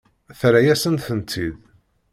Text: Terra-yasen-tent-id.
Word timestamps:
Terra-yasen-tent-id. 0.39 1.57